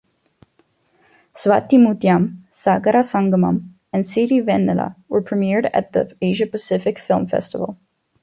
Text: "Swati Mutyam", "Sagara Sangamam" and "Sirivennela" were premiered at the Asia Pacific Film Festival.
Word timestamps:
"Swati 1.35 1.77
Mutyam", 1.77 2.41
"Sagara 2.49 3.03
Sangamam" 3.03 3.69
and 3.93 4.03
"Sirivennela" 4.03 4.95
were 5.07 5.21
premiered 5.21 5.69
at 5.75 5.93
the 5.93 6.17
Asia 6.23 6.47
Pacific 6.47 6.97
Film 6.97 7.27
Festival. 7.27 7.77